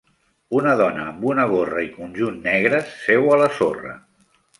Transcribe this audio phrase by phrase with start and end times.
[0.59, 3.93] Una dona amb una gorra i conjunt negres seu a la sorra.